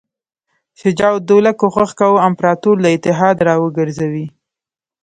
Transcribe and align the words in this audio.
شجاع 0.79 1.11
الدوله 1.19 1.51
کوښښ 1.59 1.89
کاوه 1.99 2.19
امپراطور 2.29 2.75
له 2.83 2.89
اتحاد 2.95 3.37
را 3.47 3.55
وګرځوي. 3.63 4.25